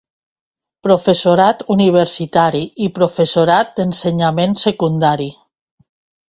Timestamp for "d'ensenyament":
3.77-4.57